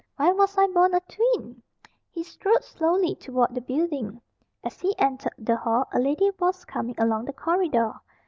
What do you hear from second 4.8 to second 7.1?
entered the hall a lady was coming